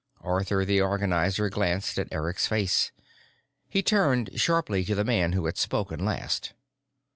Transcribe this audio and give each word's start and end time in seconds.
Arthur 0.23 0.65
the 0.65 0.81
Organizer 0.81 1.47
glanced 1.49 1.99
at 1.99 2.07
Eric's 2.11 2.47
face. 2.47 2.91
He 3.69 3.83
turned 3.83 4.31
sharply 4.33 4.83
to 4.85 4.95
the 4.95 5.03
man 5.05 5.33
who 5.33 5.45
had 5.45 5.59
spoken 5.59 6.03
last. 6.03 6.55